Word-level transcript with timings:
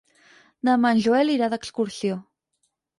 Demà 0.69 0.93
en 0.97 1.03
Joel 1.05 1.33
irà 1.37 1.53
d'excursió. 1.55 2.21